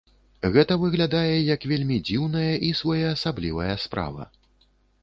Гэта 0.53 0.77
выглядае 0.83 1.35
як 1.55 1.67
вельмі 1.73 1.99
дзіўная 2.09 2.51
і 2.71 2.75
своеасаблівая 2.81 3.73
справа. 3.87 4.31